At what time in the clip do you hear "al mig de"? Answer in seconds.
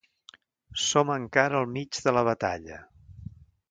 1.61-2.17